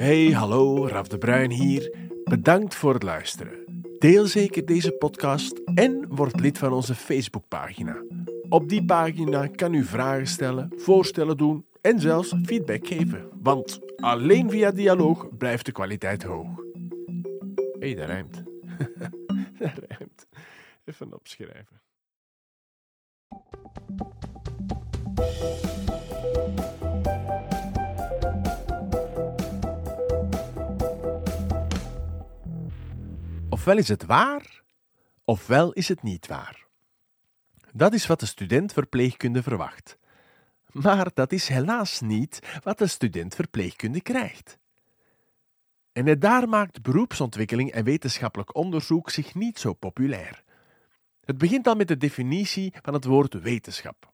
Hey, 0.00 0.32
hallo, 0.32 0.88
Raf 0.88 1.08
de 1.08 1.18
Bruin 1.18 1.50
hier. 1.50 1.94
Bedankt 2.24 2.74
voor 2.74 2.94
het 2.94 3.02
luisteren. 3.02 3.84
Deel 3.98 4.26
zeker 4.26 4.66
deze 4.66 4.92
podcast 4.92 5.60
en 5.74 6.06
word 6.08 6.40
lid 6.40 6.58
van 6.58 6.72
onze 6.72 6.94
Facebookpagina. 6.94 8.02
Op 8.48 8.68
die 8.68 8.84
pagina 8.84 9.46
kan 9.46 9.74
u 9.74 9.84
vragen 9.84 10.26
stellen, 10.26 10.72
voorstellen 10.76 11.36
doen 11.36 11.66
en 11.80 12.00
zelfs 12.00 12.34
feedback 12.44 12.86
geven. 12.86 13.28
Want 13.42 13.80
alleen 13.96 14.50
via 14.50 14.70
dialoog 14.70 15.36
blijft 15.38 15.66
de 15.66 15.72
kwaliteit 15.72 16.22
hoog. 16.22 16.48
Hey, 17.78 17.94
dat 17.94 18.06
rijmt. 18.06 18.42
dat 19.58 19.80
rijmt. 19.88 20.26
Even 20.84 21.14
opschrijven. 21.14 21.80
Ofwel 33.60 33.78
is 33.78 33.88
het 33.88 34.04
waar, 34.04 34.62
ofwel 35.24 35.72
is 35.72 35.88
het 35.88 36.02
niet 36.02 36.26
waar. 36.26 36.66
Dat 37.72 37.92
is 37.92 38.06
wat 38.06 38.20
de 38.20 38.26
student 38.26 38.72
verpleegkunde 38.72 39.42
verwacht. 39.42 39.98
Maar 40.72 41.10
dat 41.14 41.32
is 41.32 41.48
helaas 41.48 42.00
niet 42.00 42.60
wat 42.62 42.78
de 42.78 42.86
student 42.86 43.34
verpleegkunde 43.34 44.00
krijgt. 44.00 44.58
En 45.92 46.18
daar 46.18 46.48
maakt 46.48 46.82
beroepsontwikkeling 46.82 47.70
en 47.70 47.84
wetenschappelijk 47.84 48.54
onderzoek 48.54 49.10
zich 49.10 49.34
niet 49.34 49.58
zo 49.58 49.72
populair. 49.72 50.42
Het 51.24 51.38
begint 51.38 51.66
al 51.66 51.74
met 51.74 51.88
de 51.88 51.96
definitie 51.96 52.74
van 52.82 52.94
het 52.94 53.04
woord 53.04 53.34
wetenschap. 53.34 54.12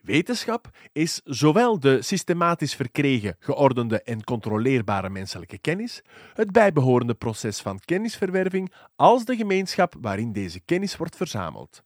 Wetenschap 0.00 0.70
is 0.92 1.20
zowel 1.24 1.80
de 1.80 2.02
systematisch 2.02 2.74
verkregen, 2.74 3.36
geordende 3.38 4.02
en 4.02 4.24
controleerbare 4.24 5.10
menselijke 5.10 5.58
kennis, 5.58 6.02
het 6.34 6.52
bijbehorende 6.52 7.14
proces 7.14 7.60
van 7.60 7.80
kennisverwerving, 7.84 8.72
als 8.96 9.24
de 9.24 9.36
gemeenschap 9.36 9.94
waarin 10.00 10.32
deze 10.32 10.60
kennis 10.60 10.96
wordt 10.96 11.16
verzameld. 11.16 11.82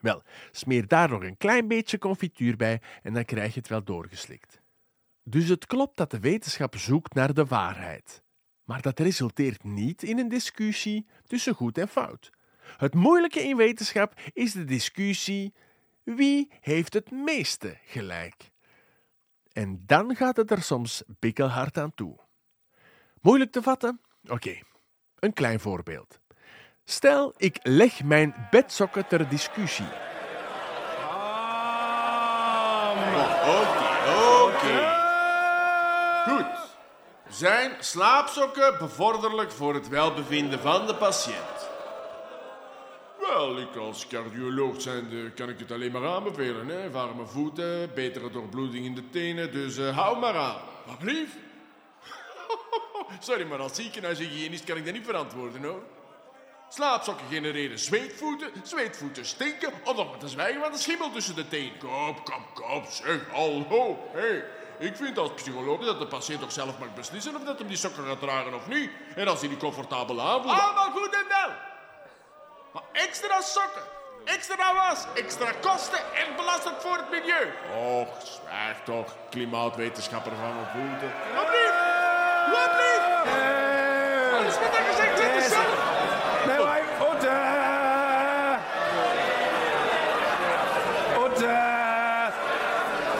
Wel, 0.00 0.22
smeer 0.50 0.86
daar 0.86 1.08
nog 1.08 1.22
een 1.22 1.36
klein 1.36 1.68
beetje 1.68 1.98
confituur 1.98 2.56
bij 2.56 2.80
en 3.02 3.12
dan 3.12 3.24
krijg 3.24 3.54
je 3.54 3.60
het 3.60 3.68
wel 3.68 3.84
doorgeslikt. 3.84 4.60
Dus 5.22 5.48
het 5.48 5.66
klopt 5.66 5.96
dat 5.96 6.10
de 6.10 6.20
wetenschap 6.20 6.76
zoekt 6.76 7.14
naar 7.14 7.34
de 7.34 7.44
waarheid. 7.44 8.22
Maar 8.64 8.82
dat 8.82 8.98
resulteert 8.98 9.64
niet 9.64 10.02
in 10.02 10.18
een 10.18 10.28
discussie 10.28 11.06
tussen 11.26 11.54
goed 11.54 11.78
en 11.78 11.88
fout. 11.88 12.30
Het 12.76 12.94
moeilijke 12.94 13.40
in 13.40 13.56
wetenschap 13.56 14.20
is 14.32 14.52
de 14.52 14.64
discussie 14.64 15.54
wie 16.16 16.50
heeft 16.60 16.94
het 16.94 17.10
meeste 17.10 17.78
gelijk? 17.84 18.50
En 19.52 19.82
dan 19.86 20.16
gaat 20.16 20.36
het 20.36 20.50
er 20.50 20.62
soms 20.62 21.02
bikkelhard 21.18 21.78
aan 21.78 21.94
toe. 21.94 22.18
Moeilijk 23.20 23.52
te 23.52 23.62
vatten? 23.62 24.00
Oké, 24.28 24.58
een 25.18 25.32
klein 25.32 25.60
voorbeeld. 25.60 26.20
Stel, 26.84 27.34
ik 27.36 27.58
leg 27.62 28.04
mijn 28.04 28.34
bedsokken 28.50 29.06
ter 29.06 29.28
discussie. 29.28 29.88
Oké, 33.46 33.90
oké. 34.44 34.98
Goed. 36.24 36.46
Zijn 37.28 37.72
slaapsokken 37.78 38.78
bevorderlijk 38.78 39.52
voor 39.52 39.74
het 39.74 39.88
welbevinden 39.88 40.60
van 40.60 40.86
de 40.86 40.94
patiënt? 40.94 41.59
Ik 43.58 43.76
als 43.76 44.06
cardioloog 44.06 44.80
zijnde 44.80 45.30
kan 45.30 45.48
ik 45.48 45.58
het 45.58 45.72
alleen 45.72 45.92
maar 45.92 46.06
aanbevelen. 46.06 46.68
Hè? 46.68 46.90
Warme 46.90 47.26
voeten, 47.26 47.94
betere 47.94 48.30
doorbloeding 48.30 48.84
in 48.84 48.94
de 48.94 49.10
tenen, 49.10 49.52
dus 49.52 49.78
uh, 49.78 49.96
hou 49.96 50.18
maar 50.18 50.34
aan. 50.34 50.60
Wat 50.86 50.98
blief? 50.98 51.36
Sorry, 53.20 53.46
maar 53.46 53.58
als 53.58 53.74
ziekenhuishygiënist 53.74 54.64
kan 54.64 54.76
ik 54.76 54.84
dat 54.84 54.94
niet 54.94 55.04
verantwoorden 55.04 55.64
hoor. 55.64 55.82
Slaapsokken 56.68 57.26
genereren 57.30 57.78
zweetvoeten, 57.78 58.50
zweetvoeten 58.62 59.26
stinken, 59.26 59.72
om 59.84 59.96
nog 59.96 60.10
maar 60.10 60.18
te 60.18 60.28
zwijgen 60.28 60.60
van 60.60 60.72
de 60.72 60.78
schimmel 60.78 61.10
tussen 61.10 61.34
de 61.34 61.48
tenen. 61.48 61.78
Kop, 61.78 62.24
kop, 62.24 62.54
kop, 62.54 62.84
zeg, 62.84 63.28
hallo, 63.30 63.98
hé. 64.12 64.20
Hey. 64.20 64.44
Ik 64.78 64.96
vind 64.96 65.18
als 65.18 65.30
psycholoog 65.34 65.84
dat 65.84 65.98
de 65.98 66.06
patiënt 66.06 66.40
toch 66.40 66.52
zelf 66.52 66.78
mag 66.78 66.94
beslissen 66.94 67.36
of 67.36 67.42
dat 67.44 67.58
hem 67.58 67.68
die 67.68 67.76
sokken 67.76 68.04
gaat 68.04 68.20
dragen 68.20 68.54
of 68.54 68.68
niet. 68.68 68.90
En 69.14 69.28
als 69.28 69.40
hij 69.40 69.48
die 69.48 69.58
comfortabel 69.58 70.20
aanvoelt... 70.20 70.60
Allemaal 70.60 70.90
goed 70.90 71.14
en 71.14 71.24
wel. 71.28 71.50
Maar 72.72 72.82
extra 72.92 73.40
sokken, 73.40 73.82
extra 74.24 74.74
was, 74.74 75.04
extra 75.14 75.52
kosten 75.60 75.98
en 75.98 76.36
belastend 76.36 76.76
voor 76.78 76.96
het 76.96 77.10
milieu. 77.10 77.52
Och, 77.74 78.08
zwijg 78.22 78.76
toch, 78.84 79.16
klimaatwetenschapper 79.30 80.32
van 80.32 80.54
mijn 80.54 80.66
voeten. 80.66 81.12
Wat 81.34 81.48
lief, 81.48 81.72
wat 82.52 82.72
lief. 82.80 83.02
Alles 84.38 84.58
wat 84.58 84.76
er 84.76 84.84
gezegd 84.84 85.18
is, 85.20 85.44
is 85.44 85.52
zo. 85.52 85.62
Met 86.46 86.64
mijn. 86.64 86.80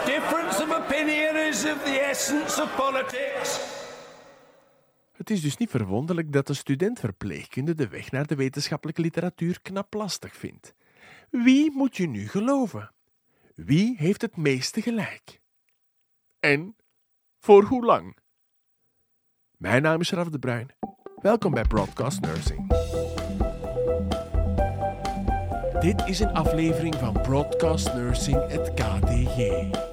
Difference 0.04 0.62
of 0.62 0.70
opinion 0.70 1.36
is 1.36 1.64
of 1.64 1.84
the 1.84 2.00
essence 2.00 2.62
of 2.62 2.68
politics. 2.76 3.79
Het 5.20 5.30
is 5.30 5.40
dus 5.40 5.56
niet 5.56 5.70
verwonderlijk 5.70 6.32
dat 6.32 6.46
de 6.46 6.54
student 6.54 6.98
verpleegkunde 6.98 7.74
de 7.74 7.88
weg 7.88 8.10
naar 8.10 8.26
de 8.26 8.34
wetenschappelijke 8.34 9.00
literatuur 9.00 9.60
knap 9.60 9.94
lastig 9.94 10.36
vindt. 10.36 10.74
Wie 11.30 11.70
moet 11.70 11.96
je 11.96 12.08
nu 12.08 12.28
geloven? 12.28 12.92
Wie 13.54 13.94
heeft 13.98 14.22
het 14.22 14.36
meeste 14.36 14.82
gelijk? 14.82 15.40
En 16.38 16.76
voor 17.38 17.62
hoe 17.62 17.84
lang? 17.84 18.16
Mijn 19.56 19.82
naam 19.82 20.00
is 20.00 20.10
Raf 20.10 20.28
de 20.28 20.38
Bruin. 20.38 20.68
Welkom 21.16 21.52
bij 21.52 21.64
Broadcast 21.64 22.20
Nursing. 22.20 22.68
Dit 25.80 26.02
is 26.06 26.20
een 26.20 26.32
aflevering 26.32 26.94
van 26.94 27.12
Broadcast 27.12 27.94
Nursing, 27.94 28.48
het 28.48 28.74
KDG. 28.74 29.89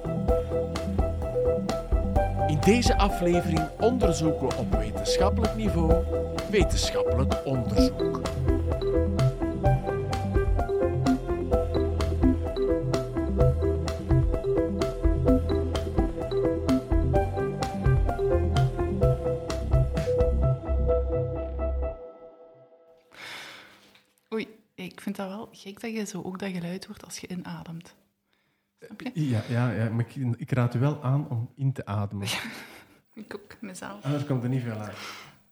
In 2.48 2.60
deze 2.60 2.96
aflevering 2.98 3.68
onderzoeken 3.80 4.48
we 4.48 4.56
op 4.56 4.70
wetenschappelijk 4.70 5.54
niveau 5.54 6.04
wetenschappelijk 6.50 7.34
onderzoek. 7.44 8.20
Oei, 24.32 24.48
ik 24.74 25.00
vind 25.00 25.16
dat 25.16 25.28
wel 25.28 25.48
gek 25.52 25.80
dat 25.80 25.92
je 25.92 26.06
zo 26.06 26.22
ook 26.22 26.38
dat 26.38 26.50
geluid 26.50 26.84
hoort 26.84 27.04
als 27.04 27.18
je 27.18 27.28
inademt. 27.28 27.94
Ja, 29.12 29.42
ja, 29.48 29.70
ja 29.70 29.90
maar 29.90 30.04
ik, 30.08 30.36
ik 30.36 30.50
raad 30.50 30.74
u 30.74 30.78
wel 30.78 31.02
aan 31.02 31.28
om 31.28 31.50
in 31.54 31.72
te 31.72 31.86
ademen. 31.86 32.28
Ik 33.14 33.34
ook, 33.34 33.56
mezelf. 33.60 34.04
Anders 34.04 34.24
komt 34.24 34.42
er 34.42 34.48
niet 34.48 34.62
veel 34.62 34.78
uit. 34.78 34.96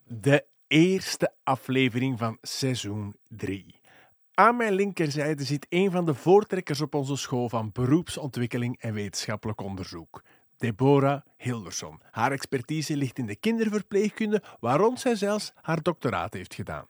De 0.05 0.45
eerste 0.67 1.33
aflevering 1.43 2.19
van 2.19 2.39
seizoen 2.41 3.17
3. 3.29 3.81
Aan 4.35 4.57
mijn 4.57 4.73
linkerzijde 4.73 5.45
zit 5.45 5.67
een 5.69 5.91
van 5.91 6.05
de 6.05 6.15
voortrekkers 6.15 6.81
op 6.81 6.95
onze 6.95 7.17
school 7.17 7.49
van 7.49 7.71
beroepsontwikkeling 7.73 8.81
en 8.81 8.93
wetenschappelijk 8.93 9.61
onderzoek. 9.61 10.23
Deborah 10.57 11.21
Hilderson. 11.37 12.01
Haar 12.11 12.33
expertise 12.33 12.97
ligt 12.97 13.19
in 13.19 13.27
de 13.27 13.37
kinderverpleegkunde, 13.37 14.43
waarom 14.61 14.97
zij 14.97 15.15
zelfs 15.15 15.53
haar 15.55 15.83
doctoraat 15.83 16.35
heeft 16.35 16.55
gedaan. 16.55 16.87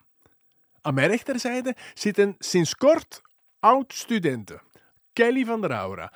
Aan 0.80 0.94
mijn 0.94 1.08
rechterzijde 1.08 1.76
zit 1.94 2.18
een 2.18 2.34
sinds 2.38 2.74
kort 2.74 3.22
oud-studente, 3.60 4.60
Kelly 5.12 5.44
van 5.44 5.60
der 5.60 5.70
Aura. 5.70 6.12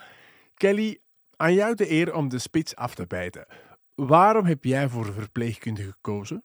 Kelly, 0.61 0.99
aan 1.37 1.55
jou 1.55 1.75
de 1.75 1.91
eer 1.91 2.15
om 2.15 2.29
de 2.29 2.39
spits 2.39 2.77
af 2.77 2.95
te 2.95 3.07
bijten. 3.07 3.47
Waarom 3.95 4.45
heb 4.45 4.65
jij 4.65 4.89
voor 4.89 5.13
verpleegkunde 5.13 5.83
gekozen? 5.83 6.43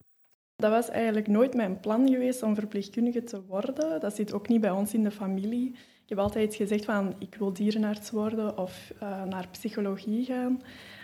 Dat 0.55 0.71
was 0.71 0.89
eigenlijk 0.89 1.27
nooit 1.27 1.53
mijn 1.53 1.79
plan 1.79 2.07
geweest 2.07 2.43
om 2.43 2.55
verpleegkundige 2.55 3.23
te 3.23 3.45
worden. 3.45 3.99
Dat 3.99 4.15
zit 4.15 4.33
ook 4.33 4.47
niet 4.47 4.61
bij 4.61 4.71
ons 4.71 4.93
in 4.93 5.03
de 5.03 5.11
familie. 5.11 5.69
Ik 6.03 6.09
heb 6.09 6.17
altijd 6.17 6.55
gezegd 6.55 6.85
van 6.85 7.15
ik 7.19 7.35
wil 7.35 7.53
dierenarts 7.53 8.11
worden 8.11 8.57
of 8.57 8.91
uh, 9.03 9.23
naar 9.23 9.47
psychologie 9.51 10.25
gaan. 10.25 10.61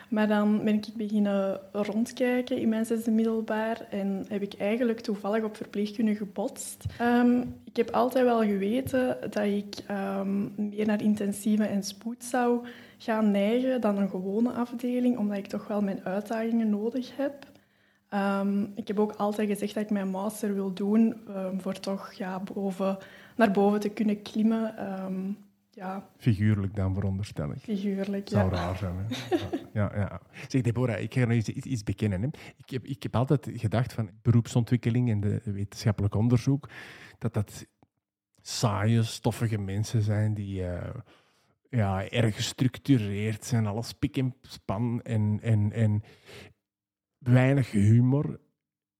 Maar 0.09 0.27
dan 0.27 0.63
ben 0.63 0.75
ik 0.75 0.87
beginnen 0.95 1.59
rondkijken 1.71 2.57
in 2.57 2.69
mijn 2.69 2.85
zesde 2.85 3.11
middelbaar 3.11 3.87
en 3.89 4.25
heb 4.27 4.41
ik 4.41 4.53
eigenlijk 4.53 4.99
toevallig 4.99 5.43
op 5.43 5.55
verpleegkunde 5.55 6.15
gebotst. 6.15 6.85
Um, 7.01 7.55
ik 7.63 7.75
heb 7.75 7.89
altijd 7.89 8.25
wel 8.25 8.41
geweten 8.41 9.17
dat 9.21 9.43
ik 9.43 9.75
um, 9.91 10.53
meer 10.55 10.85
naar 10.85 11.01
intensieve 11.01 11.63
en 11.63 11.83
spoed 11.83 12.23
zou 12.23 12.65
gaan 13.03 13.31
neigen 13.31 13.81
dan 13.81 13.97
een 13.97 14.09
gewone 14.09 14.51
afdeling, 14.51 15.17
omdat 15.17 15.37
ik 15.37 15.47
toch 15.47 15.67
wel 15.67 15.81
mijn 15.81 16.03
uitdagingen 16.05 16.69
nodig 16.69 17.17
heb. 17.17 17.49
Um, 18.13 18.71
ik 18.75 18.87
heb 18.87 18.99
ook 18.99 19.11
altijd 19.11 19.49
gezegd 19.49 19.73
dat 19.73 19.83
ik 19.83 19.89
mijn 19.89 20.09
master 20.09 20.53
wil 20.53 20.73
doen 20.73 21.15
um, 21.29 21.61
voor 21.61 21.79
toch 21.79 22.13
ja, 22.13 22.39
boven, 22.53 22.97
naar 23.35 23.51
boven 23.51 23.79
te 23.79 23.89
kunnen 23.89 24.21
klimmen. 24.21 24.91
Um, 25.03 25.37
Ja, 25.73 26.09
Figuurlijk 26.17 26.75
dan, 26.75 26.93
veronderstel 26.93 27.51
ik. 27.51 27.57
figuurlijk. 27.59 28.23
Het 28.23 28.29
zou 28.29 28.49
Ja. 28.51 28.55
raar 28.57 28.77
zijn. 28.77 28.95
Hè? 28.97 29.35
Ja, 29.73 29.91
ja, 29.93 29.99
ja. 29.99 30.21
Zeg, 30.47 30.61
Deborah, 30.61 31.01
ik 31.01 31.13
ga 31.13 31.19
nog 31.25 31.31
iets, 31.37 31.49
iets, 31.49 31.83
bekennen. 31.83 32.21
Hè. 32.21 32.27
Ik, 32.57 32.69
heb, 32.69 32.85
ik 32.85 33.03
heb 33.03 33.15
altijd 33.15 33.49
gedacht 33.53 33.93
van 33.93 34.09
beroepsontwikkeling 34.21 35.09
en 35.09 35.19
de 35.19 35.41
wetenschappelijk 35.43 36.15
onderzoek, 36.15 36.69
dat 37.17 37.33
dat 37.33 37.65
saaie, 38.41 39.03
stoffige 39.03 39.57
mensen 39.57 40.01
zijn 40.01 40.33
die 40.33 40.65
eh, 40.65 40.89
ja, 41.71 42.09
erg 42.09 42.35
gestructureerd 42.35 43.45
zijn, 43.45 43.65
alles 43.65 43.93
pik 43.93 44.17
en 44.17 44.35
span 44.41 45.01
en, 45.01 45.39
en, 45.41 45.71
en 45.71 46.03
weinig 47.17 47.71
humor. 47.71 48.39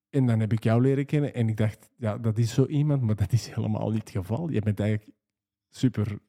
En 0.10 0.26
dan 0.26 0.40
heb 0.40 0.52
ik 0.54 0.64
jou 0.64 0.82
leren 0.82 1.06
kennen 1.06 1.34
en 1.34 1.50
ik 1.50 1.58
dacht, 1.58 1.90
ja, 1.98 2.18
dat 2.18 2.38
is 2.38 2.54
zo 2.54 2.66
iemand, 2.66 3.02
maar 3.02 3.16
dat 3.16 3.32
is 3.32 3.48
helemaal 3.48 3.90
niet 3.90 4.00
het 4.00 4.10
geval. 4.10 4.50
Je 4.50 4.62
bent 4.62 4.80
eigenlijk 4.80 5.18
super 5.70 6.20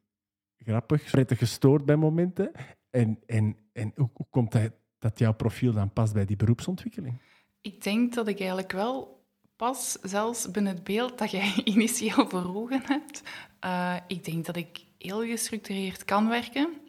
grappig, 0.58 1.10
prettig 1.10 1.38
gestoord 1.38 1.84
bij 1.84 1.96
momenten. 1.96 2.50
En, 2.90 3.18
en, 3.26 3.56
en 3.72 3.92
hoe, 3.94 4.10
hoe 4.12 4.26
komt 4.30 4.52
dat, 4.52 4.72
dat 4.98 5.18
jouw 5.18 5.34
profiel 5.34 5.72
dan 5.72 5.92
past 5.92 6.12
bij 6.12 6.24
die 6.24 6.36
beroepsontwikkeling? 6.36 7.18
Ik 7.60 7.82
denk 7.82 8.14
dat 8.14 8.28
ik 8.28 8.38
eigenlijk 8.38 8.72
wel 8.72 9.24
pas, 9.56 9.92
zelfs 9.92 10.50
binnen 10.50 10.74
het 10.74 10.84
beeld 10.84 11.18
dat 11.18 11.30
jij 11.30 11.60
initieel 11.64 12.28
voor 12.28 12.56
ogen 12.56 12.82
hebt. 12.84 13.22
Eh, 13.60 13.96
ik 14.06 14.24
denk 14.24 14.46
dat 14.46 14.56
ik 14.56 14.84
heel 15.02 15.20
gestructureerd 15.20 16.04
kan 16.04 16.28
werken. 16.28 16.82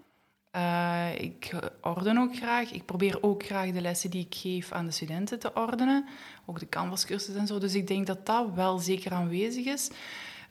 Eh, 0.54 1.19
ik 1.19 1.54
orden 1.81 2.18
ook 2.18 2.36
graag. 2.36 2.71
Ik 2.71 2.86
probeer 2.86 3.24
ook 3.24 3.45
graag 3.45 3.71
de 3.71 3.81
lessen 3.81 4.10
die 4.10 4.25
ik 4.25 4.36
geef 4.36 4.71
aan 4.71 4.86
de 4.86 4.92
studenten 4.92 5.39
te 5.39 5.54
ordenen. 5.54 6.06
Ook 6.45 6.60
de 6.60 6.69
canvascursus 6.69 7.36
en 7.36 7.48
zo. 7.48 7.57
Dus 7.57 7.75
ik 7.75 7.88
denk 7.88 8.07
dat 8.07 8.25
dat 8.25 8.54
wel 8.54 8.80
zeker 8.80 9.12
aanwezig 9.12 9.65
is. 9.65 9.89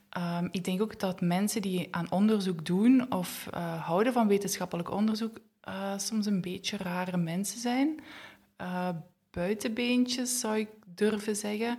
Ehm, 0.08 0.48
ik 0.50 0.64
denk 0.64 0.82
ook 0.82 1.00
dat 1.00 1.20
mensen 1.20 1.62
die 1.62 1.88
aan 1.90 2.10
onderzoek 2.10 2.66
doen 2.66 3.12
of 3.12 3.48
eh, 3.50 3.86
houden 3.86 4.12
van 4.12 4.28
wetenschappelijk 4.28 4.90
onderzoek 4.90 5.38
eh, 5.60 5.98
soms 5.98 6.26
een 6.26 6.40
beetje 6.40 6.76
rare 6.76 7.16
mensen 7.16 7.60
zijn. 7.60 8.00
Buitenbeentjes 9.30 10.40
zou 10.40 10.58
ik 10.58 10.68
durven 10.94 11.36
zeggen. 11.36 11.78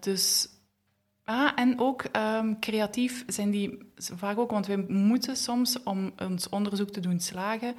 Dus, 0.00 0.48
ah, 1.32 1.52
en 1.54 1.78
ook 1.78 2.02
ehm, 2.02 2.54
creatief 2.60 3.24
zijn 3.26 3.50
die 3.50 3.78
vaak 3.96 4.38
ook, 4.38 4.50
want 4.50 4.66
wij 4.66 4.76
moeten 4.88 5.36
soms 5.36 5.82
om 5.82 6.12
ons 6.18 6.48
onderzoek 6.48 6.90
te 6.90 7.00
doen 7.00 7.20
slagen, 7.20 7.74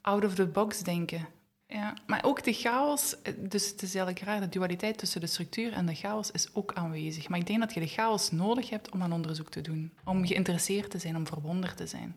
out 0.00 0.24
of 0.24 0.34
the 0.34 0.46
box 0.46 0.82
denken. 0.82 1.28
Ja, 1.66 1.94
maar 2.06 2.24
ook 2.24 2.42
de 2.42 2.52
chaos, 2.52 3.16
dus 3.38 3.68
het 3.70 3.82
is 3.82 3.94
eigenlijk 3.94 4.26
raar, 4.26 4.40
de 4.40 4.48
dualiteit 4.48 4.98
tussen 4.98 5.20
de 5.20 5.26
structuur 5.26 5.72
en 5.72 5.86
de 5.86 5.94
chaos 5.94 6.30
is 6.30 6.54
ook 6.54 6.72
aanwezig. 6.74 7.28
Maar 7.28 7.38
ik 7.38 7.46
denk 7.46 7.60
dat 7.60 7.74
je 7.74 7.80
de 7.80 7.86
chaos 7.86 8.30
nodig 8.30 8.70
hebt 8.70 8.90
om 8.90 9.02
aan 9.02 9.12
onderzoek 9.12 9.50
te 9.50 9.60
doen. 9.60 9.92
Om 10.04 10.26
geïnteresseerd 10.26 10.90
te 10.90 10.98
zijn, 10.98 11.16
om 11.16 11.26
verwonderd 11.26 11.76
te 11.76 11.86
zijn. 11.86 12.16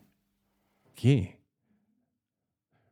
Oké. 0.90 1.30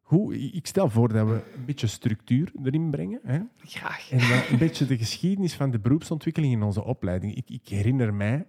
Hoe, 0.05 0.51
ik 0.51 0.67
stel 0.67 0.89
voor 0.89 1.13
dat 1.13 1.27
we 1.27 1.33
een 1.55 1.65
beetje 1.65 1.87
structuur 1.87 2.51
erin 2.63 2.89
brengen. 2.91 3.19
Hè? 3.23 3.39
Graag. 3.57 4.11
En 4.11 4.17
dan 4.17 4.41
een 4.51 4.57
beetje 4.57 4.85
de 4.85 4.97
geschiedenis 4.97 5.53
van 5.55 5.71
de 5.71 5.79
beroepsontwikkeling 5.79 6.53
in 6.53 6.61
onze 6.63 6.83
opleiding. 6.83 7.35
Ik, 7.35 7.49
ik 7.49 7.67
herinner 7.67 8.13
mij, 8.13 8.45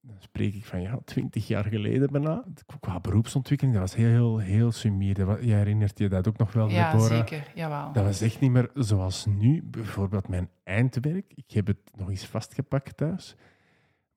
dan 0.00 0.16
spreek 0.18 0.54
ik 0.54 0.64
van 0.64 0.80
ja, 0.82 0.98
twintig 1.04 1.46
jaar 1.46 1.64
geleden 1.64 2.12
bijna, 2.12 2.44
qua 2.80 3.00
beroepsontwikkeling, 3.00 3.76
dat 3.78 3.88
was 3.90 3.98
heel, 3.98 4.08
heel, 4.08 4.38
heel 4.38 4.72
sumier. 4.72 5.44
Jij 5.44 5.58
herinnert 5.58 5.98
je 5.98 6.08
dat 6.08 6.28
ook 6.28 6.36
nog 6.38 6.52
wel, 6.52 6.68
Ja, 6.68 6.90
Deborah? 6.92 7.16
zeker. 7.16 7.50
Jawel. 7.54 7.92
Dat 7.92 8.04
was 8.04 8.20
echt 8.20 8.40
niet 8.40 8.50
meer 8.50 8.70
zoals 8.74 9.26
nu. 9.26 9.62
Bijvoorbeeld 9.62 10.28
mijn 10.28 10.48
eindwerk. 10.64 11.32
Ik 11.34 11.50
heb 11.50 11.66
het 11.66 11.78
nog 11.96 12.08
eens 12.10 12.26
vastgepakt 12.26 12.96
thuis. 12.96 13.36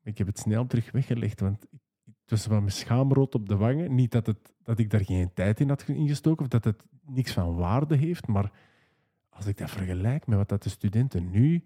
Ik 0.04 0.18
heb 0.18 0.28
het 0.28 0.40
snel 0.40 0.66
terug 0.68 0.92
weggelegd, 0.92 1.40
want 1.40 1.64
ik- 1.72 1.80
was 2.30 2.48
wel 2.48 2.60
mijn 2.60 2.72
schaamrood 2.72 3.36
op 3.36 3.50
de 3.50 3.56
wangen. 3.56 3.96
Niet 3.96 4.12
dat, 4.12 4.26
het, 4.26 4.54
dat 4.64 4.80
ik 4.80 4.90
daar 4.90 5.06
geen 5.06 5.34
tijd 5.34 5.60
in 5.60 5.70
had 5.70 5.84
ingestoken 5.88 6.44
of 6.44 6.50
dat 6.50 6.64
het 6.64 6.84
niks 7.06 7.32
van 7.32 7.56
waarde 7.56 7.96
heeft, 7.96 8.28
maar 8.28 8.52
als 9.30 9.46
ik 9.46 9.58
dat 9.58 9.72
vergelijk 9.72 10.28
met 10.28 10.38
wat 10.38 10.50
dat 10.50 10.64
de 10.64 10.70
studenten 10.70 11.30
nu 11.30 11.64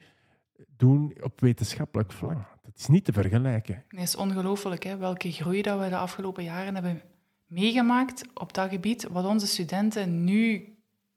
doen 0.78 1.14
op 1.22 1.40
wetenschappelijk 1.40 2.12
vlak, 2.12 2.38
dat 2.62 2.78
is 2.78 2.88
niet 2.88 3.06
te 3.06 3.14
vergelijken. 3.14 3.84
Het 3.88 4.00
is 4.00 4.16
ongelooflijk 4.16 4.84
hè, 4.84 4.98
welke 4.98 5.32
groei 5.32 5.62
dat 5.62 5.80
we 5.80 5.90
de 5.90 5.98
afgelopen 5.98 6.44
jaren 6.44 6.74
hebben 6.74 7.02
meegemaakt 7.46 8.24
op 8.34 8.54
dat 8.54 8.70
gebied. 8.70 9.08
Wat 9.08 9.26
onze 9.26 9.48
studenten 9.48 10.24
nu 10.24 10.76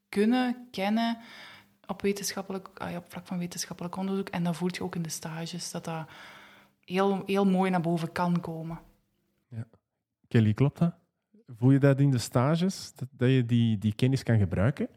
kunnen, 0.08 0.68
kennen 0.70 1.18
op, 1.86 2.02
wetenschappelijk, 2.02 2.68
op 2.96 3.04
vlak 3.08 3.26
van 3.26 3.38
wetenschappelijk 3.38 3.96
onderzoek. 3.96 4.28
En 4.28 4.44
dat 4.44 4.56
voelt 4.56 4.76
je 4.76 4.82
ook 4.82 4.94
in 4.94 5.02
de 5.02 5.08
stages, 5.08 5.70
dat 5.70 5.84
dat 5.84 6.08
heel, 6.84 7.22
heel 7.26 7.46
mooi 7.46 7.70
naar 7.70 7.80
boven 7.80 8.12
kan 8.12 8.40
komen. 8.40 8.80
Kelly, 10.28 10.54
klopt 10.54 10.78
dat? 10.78 10.94
Voel 11.46 11.70
je 11.70 11.78
dat 11.78 12.00
in 12.00 12.10
de 12.10 12.18
stages, 12.18 12.92
dat, 12.94 13.08
dat 13.16 13.30
je 13.30 13.46
die, 13.46 13.78
die 13.78 13.94
kennis 13.94 14.22
kan 14.22 14.38
gebruiken? 14.38 14.88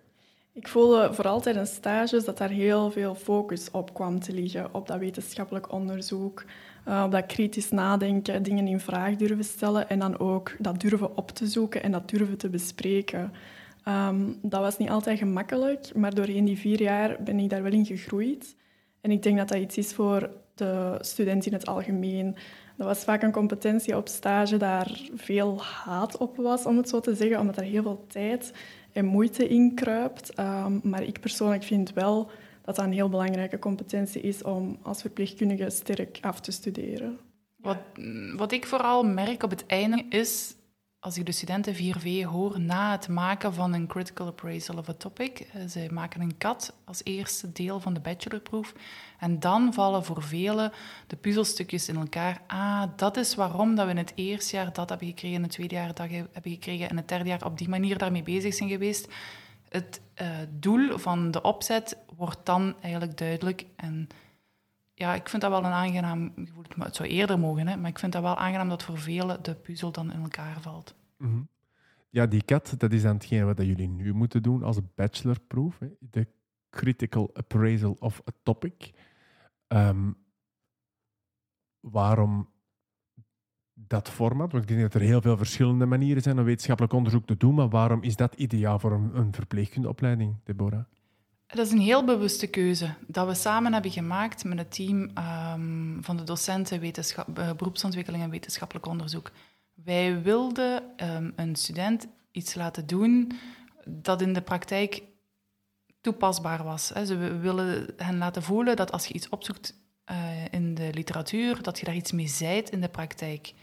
Ik 0.57 0.67
voelde 0.67 1.13
vooral 1.13 1.41
tijdens 1.41 1.73
stages 1.73 2.25
dat 2.25 2.37
daar 2.37 2.49
heel 2.49 2.91
veel 2.91 3.15
focus 3.15 3.71
op 3.71 3.93
kwam 3.93 4.19
te 4.19 4.33
liggen, 4.33 4.73
op 4.73 4.87
dat 4.87 4.99
wetenschappelijk 4.99 5.71
onderzoek, 5.71 6.45
eh, 6.85 7.03
op 7.05 7.11
dat 7.11 7.25
kritisch 7.25 7.69
nadenken, 7.69 8.43
dingen 8.43 8.67
in 8.67 8.79
vraag 8.79 9.15
durven 9.15 9.43
stellen 9.43 9.89
en 9.89 9.99
dan 9.99 10.19
ook 10.19 10.55
dat 10.59 10.79
durven 10.79 11.17
op 11.17 11.31
te 11.31 11.47
zoeken 11.47 11.83
en 11.83 11.91
dat 11.91 12.09
durven 12.09 12.37
te 12.37 12.49
bespreken. 12.49 13.33
Ehm, 13.83 14.33
dat 14.41 14.61
was 14.61 14.77
niet 14.77 14.89
altijd 14.89 15.17
gemakkelijk, 15.17 15.95
maar 15.95 16.13
doorheen 16.13 16.45
die 16.45 16.57
vier 16.57 16.81
jaar 16.81 17.17
ben 17.23 17.39
ik 17.39 17.49
daar 17.49 17.63
wel 17.63 17.71
in 17.71 17.85
gegroeid. 17.85 18.55
En 19.01 19.11
ik 19.11 19.23
denk 19.23 19.37
dat 19.37 19.47
dat 19.47 19.57
iets 19.57 19.77
is 19.77 19.93
voor 19.93 20.29
de 20.55 20.97
student 20.99 21.45
in 21.45 21.53
het 21.53 21.65
algemeen. 21.65 22.35
Dat 22.77 22.87
was 22.87 23.03
vaak 23.03 23.23
een 23.23 23.31
competentie 23.31 23.97
op 23.97 24.07
stage 24.07 24.57
daar 24.57 24.99
veel 25.15 25.61
haat 25.61 26.17
op 26.17 26.35
was, 26.35 26.65
om 26.65 26.77
het 26.77 26.89
zo 26.89 26.99
te 26.99 27.15
zeggen, 27.15 27.39
omdat 27.39 27.57
er 27.57 27.63
heel 27.63 27.81
veel 27.81 28.05
tijd 28.07 28.53
en 28.91 29.05
moeite 29.05 29.47
in 29.47 29.75
kruipt. 29.75 30.33
Ehm, 30.33 30.79
maar 30.83 31.03
ik 31.03 31.19
persoonlijk 31.19 31.63
vind 31.63 31.93
wel 31.93 32.29
dat 32.61 32.75
dat 32.75 32.85
een 32.85 32.91
heel 32.91 33.09
belangrijke 33.09 33.59
competentie 33.59 34.21
is 34.21 34.43
om 34.43 34.77
als 34.81 35.01
verpleegkundige 35.01 35.69
sterk 35.69 36.17
af 36.21 36.39
te 36.39 36.51
studeren. 36.51 37.17
Wat, 37.55 37.77
wat 38.35 38.51
ik 38.51 38.65
vooral 38.65 39.03
merk 39.03 39.43
op 39.43 39.49
het 39.49 39.65
einde 39.65 40.05
is, 40.09 40.55
als 40.99 41.17
ik 41.17 41.25
de 41.25 41.31
studenten 41.31 41.75
4V 41.75 42.23
hoor 42.23 42.59
na 42.59 42.91
het 42.91 43.07
maken 43.07 43.53
van 43.53 43.73
een 43.73 43.87
critical 43.87 44.27
appraisal 44.27 44.77
of 44.77 44.89
a 44.89 44.93
topic, 44.93 45.39
eh, 45.39 45.65
ze 45.65 45.87
maken 45.91 46.21
een 46.21 46.37
cut 46.37 46.73
als 46.85 47.01
eerste 47.03 47.51
deel 47.51 47.79
van 47.79 47.93
de 47.93 47.99
bachelorproef 47.99 48.73
en 49.19 49.39
dan 49.39 49.73
vallen 49.73 50.03
voor 50.03 50.23
velen 50.23 50.71
de 51.07 51.15
puzzelstukjes 51.15 51.89
in 51.89 51.95
elkaar. 51.95 52.41
Ah, 52.47 52.83
dat 52.95 53.17
is 53.17 53.35
waarom 53.35 53.75
dat 53.75 53.85
we 53.85 53.91
in 53.91 53.97
het 53.97 54.13
eerste 54.15 54.55
jaar 54.55 54.73
dat 54.73 54.89
hebben 54.89 55.07
gekregen, 55.07 55.37
in 55.37 55.43
het 55.43 55.51
tweede 55.51 55.75
jaar 55.75 55.93
dat 55.93 56.09
hebben 56.09 56.51
gekregen 56.51 56.89
en 56.89 56.97
het 56.97 57.07
derde 57.07 57.29
jaar 57.29 57.45
op 57.45 57.57
die 57.57 57.69
manier 57.69 57.97
daarmee 57.97 58.23
bezig 58.23 58.53
zijn 58.53 58.69
geweest. 58.69 59.07
Het 59.69 60.01
eh, 60.13 60.29
doel 60.49 60.97
van 60.97 61.31
de 61.31 61.41
opzet 61.41 61.97
wordt 62.15 62.45
dan 62.45 62.75
eigenlijk 62.81 63.17
duidelijk 63.17 63.65
en 63.75 64.07
ja, 64.99 65.15
ik 65.15 65.29
vind 65.29 65.41
dat 65.41 65.51
wel 65.51 65.63
een 65.63 65.71
aangenaam 65.71 66.33
gevoel. 66.35 66.63
Het 66.77 66.95
zou 66.95 67.09
eerder 67.09 67.39
mogen, 67.39 67.67
hè, 67.67 67.77
maar 67.77 67.89
ik 67.89 67.99
vind 67.99 68.11
dat 68.11 68.21
wel 68.21 68.37
aangenaam 68.37 68.69
dat 68.69 68.83
voor 68.83 68.97
velen 68.97 69.43
de 69.43 69.55
puzzel 69.55 69.91
dan 69.91 70.11
in 70.11 70.21
elkaar 70.21 70.61
valt. 70.61 70.95
Mhm. 71.17 71.41
Ja, 72.09 72.25
die 72.25 72.45
cat, 72.45 72.73
dat 72.77 72.91
is 72.91 73.01
dan 73.01 73.13
hetgeen 73.13 73.45
wat 73.45 73.57
jullie 73.57 73.87
nu 73.87 74.13
moeten 74.13 74.43
doen 74.43 74.63
als 74.63 74.79
bachelorproef. 74.95 75.79
De 75.99 76.27
critical 76.69 77.29
appraisal 77.33 77.95
of 77.99 78.21
a 78.29 78.31
topic. 78.43 78.91
Ehm, 79.67 80.11
waarom 81.79 82.49
dat 83.73 84.09
format? 84.09 84.51
Want 84.51 84.63
ik 84.63 84.69
denk 84.69 84.81
dat 84.81 85.01
er 85.01 85.07
heel 85.07 85.21
veel 85.21 85.37
verschillende 85.37 85.85
manieren 85.85 86.21
zijn 86.21 86.39
om 86.39 86.45
wetenschappelijk 86.45 86.93
onderzoek 86.93 87.25
te 87.25 87.37
doen, 87.37 87.55
maar 87.55 87.69
waarom 87.69 88.03
is 88.03 88.15
dat 88.15 88.35
ideaal 88.35 88.79
voor 88.79 88.91
een, 88.91 89.17
een 89.17 89.33
verpleegkundeopleiding, 89.33 90.35
Deborah? 90.43 90.85
Dat 91.47 91.65
is 91.65 91.71
een 91.71 91.79
heel 91.79 92.03
bewuste 92.03 92.47
keuze 92.47 92.93
dat 93.07 93.27
we 93.27 93.33
samen 93.33 93.73
hebben 93.73 93.91
gemaakt 93.91 94.43
met 94.43 94.57
het 94.57 94.71
team 94.71 95.11
ehm, 95.13 96.01
van 96.01 96.17
de 96.17 96.23
docenten 96.23 96.81
eh, 96.81 97.51
beroepsontwikkeling 97.53 98.23
en 98.23 98.29
wetenschappelijk 98.29 98.85
onderzoek. 98.85 99.31
Wij 99.73 100.21
wilden 100.21 100.97
ehm, 100.97 101.31
een 101.35 101.55
student 101.55 102.07
iets 102.31 102.55
laten 102.55 102.87
doen 102.87 103.31
dat 103.85 104.21
in 104.21 104.33
de 104.33 104.41
praktijk 104.41 105.03
toepasbaar 106.01 106.63
was. 106.63 106.89
Hè. 106.89 107.05
Ze 107.05 107.15
we 107.15 107.37
willen 107.37 107.93
hen 107.97 108.17
laten 108.17 108.43
voelen 108.43 108.75
dat 108.75 108.91
als 108.91 109.05
je 109.05 109.13
iets 109.13 109.29
opzoekt 109.29 109.75
eh, 110.03 110.45
in 110.51 110.75
de 110.75 110.89
literatuur, 110.93 111.61
dat 111.61 111.79
je 111.79 111.85
daar 111.85 111.95
iets 111.95 112.11
mee 112.11 112.27
zijt 112.27 112.69
in 112.69 112.81
de 112.81 112.89
praktijk. 112.89 113.53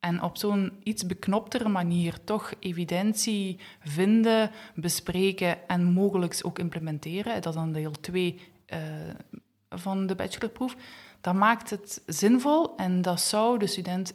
En 0.00 0.22
op 0.22 0.36
zo'n 0.36 0.72
iets 0.82 1.06
beknoptere 1.06 1.68
manier 1.68 2.24
toch 2.24 2.52
evidentie 2.58 3.58
vinden, 3.80 4.50
bespreken 4.74 5.68
en 5.68 5.84
mogelijk 5.84 6.38
ook 6.42 6.58
implementeren. 6.58 7.42
Dat 7.42 7.54
is 7.54 7.60
dan 7.60 7.72
deel 7.72 7.90
2 7.90 8.40
van 9.68 10.06
de 10.06 10.14
bachelorproef. 10.14 10.76
Dat 11.20 11.34
maakt 11.34 11.70
het 11.70 12.02
zinvol 12.06 12.76
en 12.76 13.02
dat 13.02 13.20
zou 13.20 13.58
de 13.58 13.66
student 13.66 14.14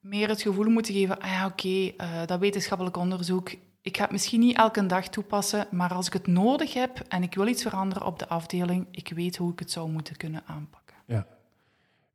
meer 0.00 0.28
het 0.28 0.42
gevoel 0.42 0.70
moeten 0.70 0.94
geven, 0.94 1.20
ah 1.20 1.30
ja, 1.30 1.46
oké, 1.46 1.92
eh, 1.96 2.26
dat 2.26 2.38
wetenschappelijk 2.40 2.96
onderzoek, 2.96 3.54
ik 3.80 3.96
ga 3.96 4.02
het 4.02 4.12
misschien 4.12 4.40
niet 4.40 4.56
elke 4.56 4.86
dag 4.86 5.08
toepassen, 5.08 5.66
maar 5.70 5.92
als 5.92 6.06
ik 6.06 6.12
het 6.12 6.26
nodig 6.26 6.74
heb 6.74 6.98
en 7.08 7.22
ik 7.22 7.34
wil 7.34 7.46
iets 7.46 7.62
veranderen 7.62 8.06
op 8.06 8.18
de 8.18 8.28
afdeling, 8.28 8.86
ik 8.90 9.08
weet 9.08 9.36
hoe 9.36 9.52
ik 9.52 9.58
het 9.58 9.70
zou 9.70 9.90
moeten 9.90 10.16
kunnen 10.16 10.42
aanpakken. 10.46 10.96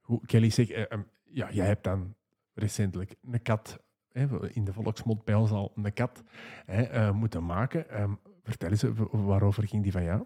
Hoe, 0.02 0.26
Kelly 0.26 0.50
zegt, 0.50 0.72
eh, 0.72 0.84
ehm, 0.90 1.02
ja, 1.24 1.52
jij 1.52 1.66
hebt 1.66 1.84
dan 1.84 2.16
recentelijk 2.62 3.16
een 3.32 3.42
kat, 3.42 3.80
hè, 4.12 4.54
in 4.54 4.64
de 4.64 4.74
volksmond 4.74 5.24
bij 5.24 5.36
ons 5.36 5.52
al 5.52 5.72
een 5.76 5.94
kat, 5.94 6.24
hè, 6.66 6.82
eh, 6.82 7.12
moeten 7.12 7.46
maken. 7.46 7.90
Ehm, 7.90 8.12
vertel 8.44 8.70
eens, 8.70 8.84
waarover 9.12 9.68
ging 9.68 9.84
die 9.84 9.92
van 9.92 10.04
jou? 10.04 10.24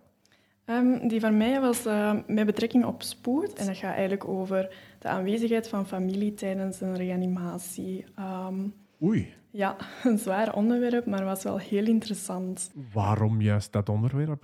Ehm, 0.66 1.08
die 1.08 1.20
van 1.20 1.38
mij 1.38 1.62
was 1.62 1.86
eh, 1.86 2.14
met 2.28 2.46
betrekking 2.46 2.86
op 2.86 3.02
spoed. 3.04 3.54
En 3.54 3.66
dat 3.66 3.78
gaat 3.78 3.92
eigenlijk 3.94 4.28
over 4.28 4.76
de 5.00 5.08
aanwezigheid 5.08 5.68
van 5.68 5.88
familie 5.88 6.34
tijdens 6.34 6.82
een 6.82 6.96
reanimatie. 6.96 8.06
Ehm, 8.16 8.68
Oei, 9.04 9.34
ja, 9.52 9.76
een 10.04 10.18
zwaar 10.18 10.56
onderwerp, 10.56 11.06
maar 11.06 11.24
was 11.24 11.44
wel 11.44 11.58
heel 11.58 11.86
interessant. 11.86 12.72
waarom 12.94 13.42
juist 13.42 13.72
dat 13.72 13.90
onderwerp? 13.90 14.44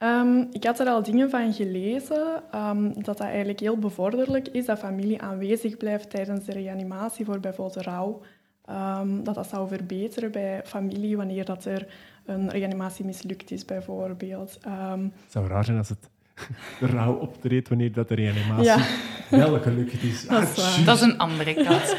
Ehm, 0.00 0.44
ik 0.52 0.64
had 0.64 0.80
er 0.80 0.86
al 0.86 1.02
dingen 1.02 1.30
van 1.30 1.52
gelezen, 1.52 2.42
ehm, 2.50 2.92
dat 2.94 3.04
dat 3.04 3.20
eigenlijk 3.20 3.60
heel 3.60 3.76
bevorderlijk 3.78 4.48
is, 4.48 4.66
dat 4.66 4.78
familie 4.78 5.22
aanwezig 5.22 5.76
blijft 5.76 6.10
tijdens 6.10 6.44
de 6.44 6.52
reanimatie 6.52 7.24
voor 7.24 7.40
bijvoorbeeld 7.40 7.84
rouw. 7.86 8.20
Ehm, 8.64 9.22
dat 9.22 9.34
dat 9.34 9.48
zou 9.48 9.68
verbeteren 9.68 10.30
bij 10.30 10.60
familie 10.64 11.16
wanneer 11.16 11.44
dat 11.44 11.64
er 11.64 11.86
een 12.26 12.50
reanimatie 12.50 13.04
mislukt 13.04 13.50
is, 13.50 13.64
bijvoorbeeld. 13.64 14.58
Ehm, 14.62 15.02
Het 15.02 15.32
zou 15.32 15.46
raar 15.48 15.64
zijn 15.64 15.78
als 15.78 15.88
het 15.88 16.08
rauw 16.94 17.14
optreedt 17.14 17.68
wanneer 17.68 17.92
dat 17.92 18.08
de 18.08 18.14
reanimatie 18.14 18.64
Ja. 18.64 18.78
wel 19.30 19.60
gelukt 19.60 20.02
is. 20.02 20.26
Dat 20.28 20.42
is 20.42 20.54
waar. 20.56 20.66
Ah, 20.78 20.86
Dat 20.86 20.96
is 20.96 21.02
een 21.02 21.18
andere 21.18 21.54
kat. 21.54 21.96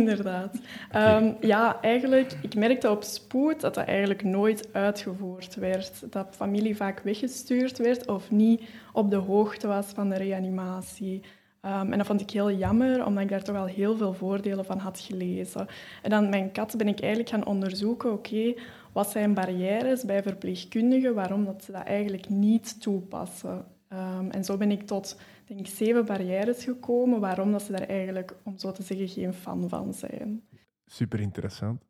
Inderdaad. 0.00 0.56
Ehm, 0.90 1.32
ja, 1.40 1.78
eigenlijk, 1.80 2.36
ik 2.42 2.54
merkte 2.54 2.90
op 2.90 3.02
spoed 3.02 3.60
dat 3.60 3.74
dat 3.74 3.86
eigenlijk 3.86 4.22
nooit 4.22 4.68
uitgevoerd 4.72 5.54
werd. 5.54 6.12
Dat 6.12 6.26
familie 6.30 6.76
vaak 6.76 7.00
weggestuurd 7.00 7.78
werd 7.78 8.06
of 8.06 8.30
niet 8.30 8.62
op 8.92 9.10
de 9.10 9.16
hoogte 9.16 9.66
was 9.66 9.86
van 9.86 10.08
de 10.08 10.16
reanimatie. 10.16 11.22
Ehm, 11.60 11.92
en 11.92 11.98
dat 11.98 12.06
vond 12.06 12.20
ik 12.20 12.30
heel 12.30 12.52
jammer, 12.52 13.06
omdat 13.06 13.22
ik 13.22 13.28
daar 13.28 13.42
toch 13.42 13.56
al 13.56 13.66
heel 13.66 13.96
veel 13.96 14.12
voordelen 14.12 14.64
van 14.64 14.78
had 14.78 15.00
gelezen. 15.00 15.66
En 16.02 16.10
dan 16.10 16.28
mijn 16.28 16.52
kat 16.52 16.76
ben 16.76 16.88
ik 16.88 17.00
eigenlijk 17.00 17.30
gaan 17.30 17.46
onderzoeken, 17.46 18.12
oké, 18.12 18.54
wat 18.92 19.10
zijn 19.10 19.34
barrières 19.34 20.04
bij 20.04 20.22
verpleegkundigen, 20.22 21.14
waarom 21.14 21.44
dat 21.44 21.64
ze 21.64 21.72
dat 21.72 21.84
eigenlijk 21.84 22.28
niet 22.28 22.80
toepassen. 22.80 23.64
Ehm, 23.90 24.30
en 24.30 24.44
zo 24.44 24.56
ben 24.56 24.70
ik 24.70 24.86
tot, 24.86 25.20
denk 25.44 25.60
ik, 25.60 25.66
zeven 25.66 26.04
barrières 26.04 26.64
gekomen, 26.64 27.20
waarom 27.20 27.52
dat 27.52 27.62
ze 27.62 27.72
daar 27.72 27.88
eigenlijk, 27.88 28.36
om 28.42 28.58
zo 28.58 28.72
te 28.72 28.82
zeggen, 28.82 29.08
geen 29.08 29.32
fan 29.32 29.68
van 29.68 29.94
zijn. 29.94 30.42
Super 30.86 31.20
interessant. 31.20 31.82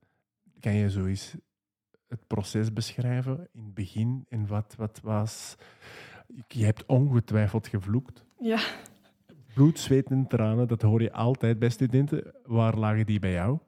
Kan 0.61 0.75
je 0.75 0.91
zo 0.91 1.05
eens 1.05 1.35
het 2.09 2.27
proces 2.27 2.73
beschrijven 2.73 3.49
in 3.53 3.65
het 3.65 3.75
begin 3.75 4.27
en 4.29 4.47
wat, 4.47 4.75
wat 4.77 5.01
was. 5.03 5.57
Je 6.49 6.65
hebt 6.65 6.87
ongetwijfeld 6.87 7.69
gevloekt. 7.69 8.25
Ja, 8.39 8.61
Bloed, 9.55 9.79
zweet 9.79 10.11
en 10.11 10.27
tranen, 10.27 10.69
dat 10.69 10.83
hoor 10.83 11.03
je 11.03 11.13
altijd 11.13 11.59
bij 11.59 11.69
studenten. 11.69 12.35
Waar 12.45 12.77
lagen 12.77 13.07
die 13.07 13.19
bij 13.19 13.33
jou? 13.33 13.59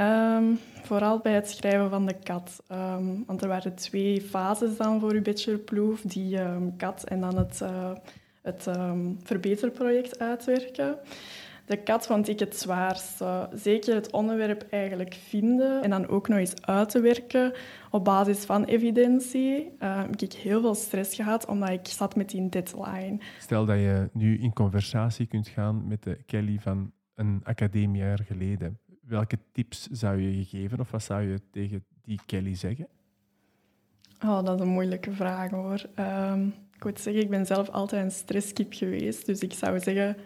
Ehm, 0.00 0.44
vooral 0.82 1.18
bij 1.18 1.32
het 1.32 1.50
schrijven 1.50 1.90
van 1.90 2.06
de 2.06 2.14
kat. 2.22 2.62
Ehm, 2.66 3.04
want 3.26 3.42
er 3.42 3.48
waren 3.48 3.74
twee 3.74 4.20
fases 4.20 4.76
dan 4.76 5.00
voor 5.00 5.12
uw 5.12 5.22
bachelorproef. 5.22 6.00
Die 6.00 6.38
ehm, 6.38 6.76
kat 6.76 7.04
en 7.04 7.20
dan 7.20 7.36
het, 7.36 7.60
eh, 7.60 7.92
het 8.42 8.68
verbeterproject 9.22 10.18
uitwerken. 10.18 10.96
De 11.66 11.76
kat 11.76 12.06
vond 12.06 12.28
ik 12.28 12.38
het 12.38 12.56
zwaarste. 12.56 13.48
Zeker 13.54 13.94
het 13.94 14.10
onderwerp 14.12 14.66
eigenlijk 14.70 15.14
vinden 15.14 15.82
en 15.82 15.90
dan 15.90 16.08
ook 16.08 16.28
nog 16.28 16.38
eens 16.38 16.62
uit 16.62 16.88
te 16.88 17.00
werken 17.00 17.52
op 17.90 18.04
basis 18.04 18.44
van 18.44 18.64
evidentie. 18.64 19.56
Ik 20.10 20.20
heb 20.20 20.32
heel 20.32 20.60
veel 20.60 20.74
stress 20.74 21.14
gehad 21.14 21.46
omdat 21.46 21.70
ik 21.70 21.86
zat 21.86 22.16
met 22.16 22.30
die 22.30 22.48
deadline. 22.48 23.18
Stel 23.38 23.64
dat 23.64 23.76
je 23.76 24.08
nu 24.12 24.38
in 24.38 24.52
conversatie 24.52 25.26
kunt 25.26 25.48
gaan 25.48 25.88
met 25.88 26.02
de 26.02 26.18
Kelly 26.26 26.58
van 26.60 26.92
een 27.14 27.40
academiejaar 27.44 28.20
geleden. 28.26 28.78
Welke 29.10 29.38
tips 29.52 29.88
zou 29.90 30.20
je 30.20 30.44
geven 30.44 30.80
of 30.80 30.90
wat 30.90 31.02
zou 31.02 31.22
je 31.22 31.40
tegen 31.50 31.84
die 32.04 32.20
Kelly 32.26 32.54
zeggen? 32.54 32.88
Oh, 34.24 34.44
dat 34.44 34.54
is 34.54 34.60
een 34.60 34.72
moeilijke 34.72 35.12
vraag 35.12 35.50
hoor. 35.50 35.86
Ehm, 35.94 36.46
ik 36.76 36.84
moet 36.84 37.00
zeggen, 37.00 37.22
ik 37.22 37.30
ben 37.30 37.46
zelf 37.46 37.68
altijd 37.68 38.04
een 38.04 38.10
stresskip 38.10 38.72
geweest. 38.72 39.26
Dus 39.26 39.40
ik 39.40 39.52
zou 39.52 39.80
zeggen, 39.80 40.16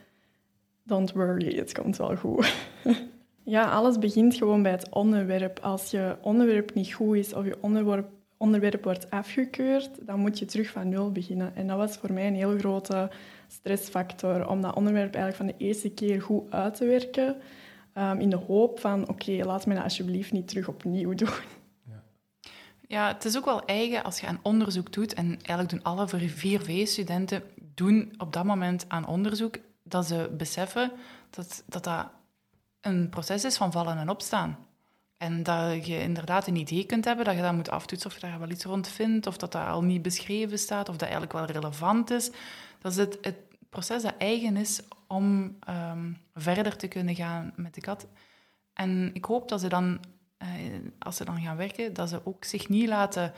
don't 0.83 1.13
worry, 1.13 1.57
het 1.57 1.73
komt 1.73 1.97
wel 1.97 2.17
goed. 2.17 2.55
ja, 3.55 3.71
alles 3.71 3.99
begint 3.99 4.35
gewoon 4.35 4.63
bij 4.63 4.73
het 4.73 4.89
onderwerp. 4.89 5.59
Als 5.59 5.91
je 5.91 6.17
onderwerp 6.21 6.75
niet 6.75 6.93
goed 6.93 7.17
is 7.17 7.35
of 7.35 7.45
je 7.45 7.57
onderwerp, 7.61 8.09
onderwerp 8.37 8.85
wordt 8.85 9.11
afgekeurd, 9.11 10.07
dan 10.07 10.21
moet 10.21 10.39
je 10.39 10.45
terug 10.45 10.71
van 10.71 10.89
nul 10.89 11.13
beginnen. 11.13 11.57
En 11.57 11.67
dat 11.67 11.77
was 11.77 11.97
voor 11.97 12.13
mij 12.13 12.27
een 12.27 12.35
heel 12.35 12.59
grote 12.59 13.11
stressfactor, 13.49 14.49
om 14.49 14.61
dat 14.61 14.77
onderwerp 14.77 15.15
eigenlijk 15.15 15.37
van 15.37 15.47
de 15.47 15.65
eerste 15.65 15.91
keer 15.91 16.23
goed 16.23 16.51
uit 16.51 16.75
te 16.75 16.85
werken. 16.87 17.37
Ehm, 17.95 18.21
in 18.21 18.31
de 18.31 18.37
hoop 18.37 18.81
van, 18.81 19.09
oké, 19.09 19.33
laat 19.45 19.67
me 19.67 19.75
dat 19.75 19.83
alsjeblieft 19.83 20.33
niet 20.33 20.49
terug 20.49 20.69
opnieuw 20.69 21.15
doen. 21.25 21.29
Ja, 22.89 23.09
het 23.09 23.25
is 23.25 23.37
ook 23.37 23.45
wel 23.45 23.65
eigen 23.65 24.05
als 24.05 24.21
je 24.21 24.27
een 24.27 24.39
onderzoek 24.43 24.93
doet, 24.93 25.15
en 25.15 25.27
eigenlijk 25.27 25.69
doen 25.69 25.83
alle 25.83 26.09
4V-studenten 26.09 27.43
doen 27.75 28.15
op 28.19 28.33
dat 28.33 28.45
moment 28.45 28.85
aan 28.89 29.07
onderzoek, 29.07 29.57
dat 29.83 30.07
ze 30.07 30.31
beseffen 30.37 30.93
dat, 31.31 31.63
dat 31.67 31.85
dat 31.85 32.07
een 32.81 33.09
proces 33.09 33.45
is 33.45 33.57
van 33.57 33.73
vallen 33.73 33.99
en 33.99 34.09
opstaan. 34.09 34.59
En 35.17 35.43
dat 35.43 35.87
je 35.87 36.01
inderdaad 36.01 36.47
een 36.47 36.57
idee 36.57 36.85
kunt 36.85 37.05
hebben, 37.05 37.25
dat 37.25 37.35
je 37.35 37.43
dat 37.43 37.53
moet 37.53 37.71
aftoetsen 37.71 38.11
of 38.11 38.15
je 38.15 38.27
daar 38.27 38.39
wel 38.39 38.51
iets 38.51 38.65
rond 38.65 38.89
vindt, 38.89 39.27
of 39.27 39.37
dat 39.37 39.53
dat 39.53 39.67
al 39.67 39.83
niet 39.83 40.03
beschreven 40.03 40.59
staat, 40.59 40.89
of 40.89 40.95
dat 40.97 41.03
eigenlijk 41.03 41.33
wel 41.33 41.45
relevant 41.45 42.11
is. 42.11 42.31
Dat 42.79 42.93
is 42.93 42.99
het, 42.99 43.19
het 43.21 43.37
proces 43.71 44.03
dat 44.03 44.15
eigen 44.19 44.57
is 44.57 44.81
om 45.15 45.57
ehm, 45.61 46.13
verder 46.35 46.77
te 46.77 46.89
kunnen 46.89 47.15
gaan 47.15 47.53
met 47.57 47.75
de 47.75 47.81
kat. 47.81 48.09
En 48.73 49.11
ik 49.13 49.25
hoop 49.25 49.49
dat 49.49 49.61
ze 49.61 49.69
dan, 49.69 50.01
eh, 50.37 50.49
als 50.99 51.17
ze 51.17 51.25
dan 51.25 51.41
gaan 51.41 51.57
werken, 51.57 51.93
dat 51.93 52.09
ze 52.09 52.27
ook 52.27 52.45
zich 52.45 52.69
niet 52.69 52.89
laten 52.89 53.33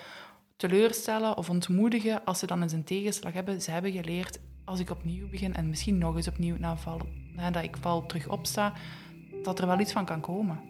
teleurstellen 0.57 1.37
of 1.37 1.51
ontmoedigen 1.51 2.25
als 2.25 2.39
ze 2.39 2.47
dan 2.47 2.63
eens 2.63 2.73
een 2.73 2.85
tegenslag 2.85 3.33
hebben. 3.33 3.63
Ze 3.63 3.71
hebben 3.71 3.93
geleerd, 3.93 4.39
als 4.65 4.81
ik 4.81 4.91
opnieuw 4.91 5.29
begin 5.29 5.55
en 5.55 5.69
misschien 5.69 5.99
nog 5.99 6.17
eens 6.17 6.29
opnieuw 6.29 6.57
naval, 6.59 7.01
nadat 7.33 7.63
ik 7.63 7.77
val 7.77 8.07
terug 8.07 8.29
opsta, 8.29 8.73
dat 9.43 9.59
er 9.59 9.67
wel 9.67 9.81
iets 9.81 9.93
van 9.93 10.05
kan 10.05 10.21
komen. 10.21 10.61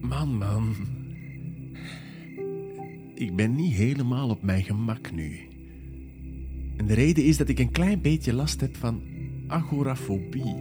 Man, 0.00 0.38
man. 0.38 0.97
Ik 3.18 3.36
ben 3.36 3.54
niet 3.54 3.72
helemaal 3.72 4.28
op 4.28 4.42
mijn 4.42 4.64
gemak 4.64 5.12
nu. 5.12 5.38
En 6.76 6.86
de 6.86 6.94
reden 6.94 7.24
is 7.24 7.36
dat 7.36 7.48
ik 7.48 7.58
een 7.58 7.70
klein 7.70 8.00
beetje 8.00 8.32
last 8.32 8.60
heb 8.60 8.76
van 8.76 9.02
agorafobie 9.46 10.54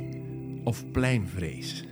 of 0.64 0.92
pleinvrees. 0.92 1.86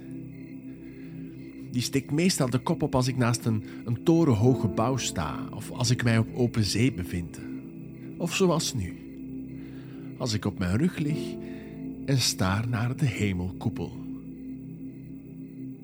Die 1.72 1.82
steekt 1.82 2.12
meestal 2.12 2.50
de 2.50 2.60
kop 2.60 2.82
op 2.82 2.96
als 2.96 3.08
ik 3.08 3.18
naast 3.18 3.46
een, 3.46 3.64
een 3.86 4.04
torenhoog 4.04 4.62
gebouw 4.62 4.98
sta 4.98 5.48
of 5.54 5.72
als 5.72 5.90
ik 5.90 6.04
mij 6.04 6.18
op 6.18 6.28
open 6.36 6.64
zee 6.64 6.94
bevind. 6.94 7.40
Of 8.18 8.36
zoals 8.36 8.74
nu. 8.74 8.94
Als 10.18 10.34
ik 10.34 10.46
op 10.46 10.60
mijn 10.60 10.78
rug 10.78 10.98
lig 10.98 11.36
en 12.06 12.20
staar 12.20 12.70
naar 12.70 12.96
de 12.96 13.06
hemelkoepel. 13.06 13.92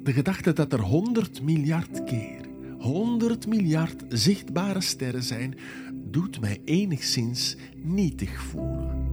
De 0.04 0.14
gedachte 0.14 0.54
dat 0.54 0.74
er 0.74 0.82
100 0.82 1.42
miljard 1.42 2.04
keer, 2.04 2.41
100 2.82 3.48
miljard 3.48 4.04
zichtbare 4.10 4.82
sterren 4.82 5.24
zijn, 5.24 5.56
doet 5.94 6.40
mij 6.40 6.62
enigszins 6.66 7.58
nietig 7.76 8.42
voelen. 8.42 9.10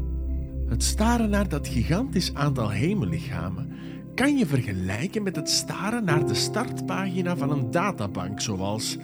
Het 0.68 0.82
staren 0.82 1.30
naar 1.30 1.48
dat 1.48 1.68
gigantisch 1.68 2.34
aantal 2.34 2.70
hemellichamen 2.70 3.72
kan 4.14 4.36
je 4.36 4.46
vergelijken 4.46 5.22
met 5.22 5.36
het 5.36 5.50
staren 5.50 6.04
naar 6.04 6.26
de 6.26 6.34
startpagina 6.34 7.36
van 7.36 7.50
een 7.50 7.70
databank 7.70 8.40
zoals 8.40 8.96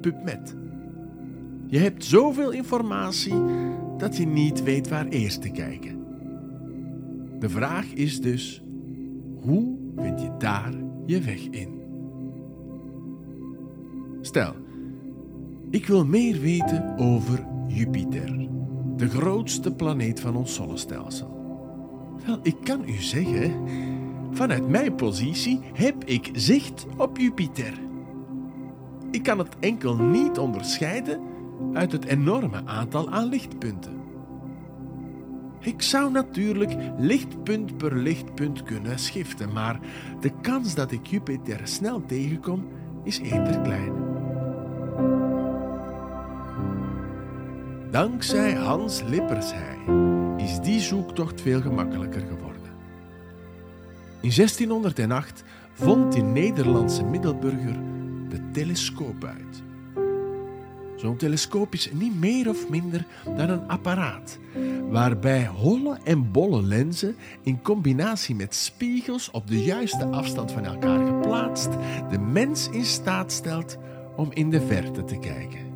PubMed. 0.00 0.56
Je 1.66 1.78
hebt 1.78 2.04
zoveel 2.04 2.50
informatie 2.50 3.42
dat 3.98 4.16
je 4.16 4.26
niet 4.26 4.62
weet 4.62 4.88
waar 4.88 5.06
eerst 5.06 5.42
te 5.42 5.50
kijken. 5.50 6.04
De 7.38 7.48
vraag 7.48 7.86
is 7.86 8.20
dus: 8.20 8.62
hoe 9.40 9.76
vind 9.96 10.20
je 10.20 10.34
daar 10.38 10.72
je 11.06 11.20
weg 11.20 11.48
in? 11.48 11.77
Stel, 14.20 14.54
ik 15.70 15.86
wil 15.86 16.06
meer 16.06 16.40
weten 16.40 16.94
over 16.96 17.46
Jupiter, 17.66 18.48
de 18.96 19.08
grootste 19.08 19.74
planeet 19.74 20.20
van 20.20 20.36
ons 20.36 20.54
zonnestelsel. 20.54 21.36
Wel, 22.26 22.38
ik 22.42 22.56
kan 22.64 22.88
u 22.88 22.92
zeggen, 22.92 23.52
vanuit 24.30 24.68
mijn 24.68 24.94
positie 24.94 25.60
heb 25.72 26.04
ik 26.04 26.30
zicht 26.32 26.86
op 26.96 27.18
Jupiter. 27.18 27.72
Ik 29.10 29.22
kan 29.22 29.38
het 29.38 29.56
enkel 29.60 29.96
niet 29.96 30.38
onderscheiden 30.38 31.20
uit 31.72 31.92
het 31.92 32.04
enorme 32.04 32.64
aantal 32.64 33.10
aan 33.10 33.28
lichtpunten. 33.28 33.96
Ik 35.60 35.82
zou 35.82 36.10
natuurlijk 36.10 36.76
lichtpunt 36.98 37.76
per 37.76 37.96
lichtpunt 37.96 38.62
kunnen 38.62 38.98
schiften, 38.98 39.52
maar 39.52 39.80
de 40.20 40.32
kans 40.40 40.74
dat 40.74 40.90
ik 40.92 41.06
Jupiter 41.06 41.60
snel 41.62 42.02
tegenkom 42.06 42.66
is 43.04 43.18
eerder 43.18 43.60
klein. 43.60 44.07
Dankzij 47.90 48.54
Hans 48.54 49.02
Lippershey 49.02 49.76
is 50.36 50.60
die 50.60 50.80
zoektocht 50.80 51.40
veel 51.40 51.60
gemakkelijker 51.60 52.20
geworden. 52.20 52.62
In 54.20 54.32
1608 54.34 55.44
vond 55.72 56.12
die 56.12 56.22
Nederlandse 56.22 57.04
middelburger 57.04 57.76
de 58.28 58.50
telescoop 58.52 59.24
uit. 59.24 59.62
Zo'n 60.96 61.16
telescoop 61.16 61.72
is 61.72 61.90
niet 61.92 62.20
meer 62.20 62.48
of 62.48 62.68
minder 62.68 63.06
dan 63.24 63.50
een 63.50 63.68
apparaat 63.68 64.38
waarbij 64.90 65.46
holle 65.46 65.98
en 66.04 66.30
bolle 66.30 66.62
lenzen 66.62 67.16
in 67.42 67.62
combinatie 67.62 68.34
met 68.34 68.54
spiegels 68.54 69.30
op 69.30 69.46
de 69.46 69.62
juiste 69.62 70.04
afstand 70.04 70.52
van 70.52 70.64
elkaar 70.64 71.06
geplaatst 71.06 71.70
de 72.10 72.18
mens 72.18 72.68
in 72.68 72.84
staat 72.84 73.32
stelt 73.32 73.76
om 74.16 74.30
in 74.32 74.50
de 74.50 74.60
verte 74.60 75.04
te 75.04 75.18
kijken. 75.18 75.67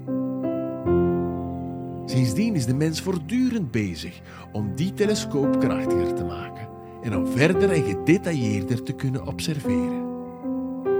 Sindsdien 2.13 2.55
is 2.55 2.67
de 2.67 2.75
mens 2.75 3.01
voortdurend 3.01 3.71
bezig 3.71 4.21
om 4.53 4.75
die 4.75 4.95
telescoop 4.95 5.61
krachtiger 5.61 6.15
te 6.15 6.25
maken 6.25 6.69
en 7.03 7.17
om 7.17 7.27
verder 7.27 7.71
en 7.71 7.83
gedetailleerder 7.83 8.83
te 8.83 8.93
kunnen 8.93 9.27
observeren. 9.27 10.11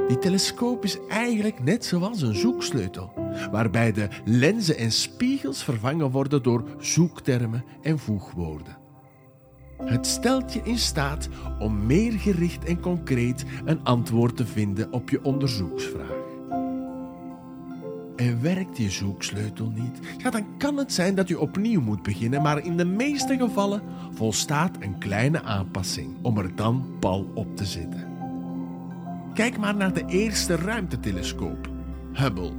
Die 0.09 0.19
telescoop 0.19 0.85
is 0.85 0.99
eigenlijk 1.09 1.63
net 1.63 1.85
zoals 1.85 2.23
een 2.23 2.35
zoeksleutel, 2.35 3.13
waarbij 3.51 3.93
de 3.93 4.09
lenzen 4.25 4.77
en 4.77 4.93
spiegels 4.93 5.65
vervangen 5.65 6.11
worden 6.11 6.43
door 6.43 6.65
zoektermen 6.79 7.65
en 7.83 7.99
voegwoorden. 7.99 8.77
Het 9.85 10.07
stelt 10.07 10.53
je 10.53 10.61
in 10.65 10.79
staat 10.79 11.29
om 11.59 11.87
meer 11.87 12.13
gericht 12.13 12.65
en 12.65 12.81
concreet 12.81 13.45
een 13.65 13.85
antwoord 13.85 14.37
te 14.37 14.47
vinden 14.47 14.93
op 14.93 15.11
je 15.11 15.25
onderzoeksvraag. 15.25 16.12
En 18.23 18.43
werkt 18.43 18.77
je 18.77 18.91
zoeksleutel 18.91 19.73
niet, 19.75 19.99
ja, 20.19 20.31
dan 20.31 20.57
kan 20.59 20.77
het 20.77 20.93
zijn 20.93 21.15
dat 21.15 21.29
je 21.29 21.41
opnieuw 21.41 21.81
moet 21.81 22.03
beginnen, 22.03 22.43
maar 22.43 22.65
in 22.65 22.77
de 22.77 22.85
meeste 22.85 23.37
gevallen 23.37 23.83
volstaat 24.13 24.77
een 24.81 24.99
kleine 24.99 25.43
aanpassing 25.43 26.17
om 26.23 26.39
er 26.39 26.55
dan 26.55 26.97
pal 27.01 27.31
op 27.35 27.57
te 27.57 27.65
zitten. 27.65 28.09
Kijk 29.35 29.59
maar 29.59 29.77
naar 29.77 29.93
de 29.93 30.05
eerste 30.07 30.57
ruimtetelescoop, 30.57 31.71
Hubble. 32.13 32.53